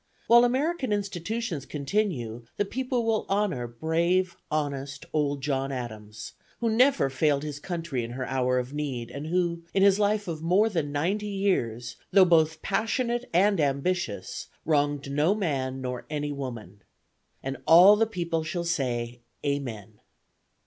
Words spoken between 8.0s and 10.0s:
in her hour of need, and who, in his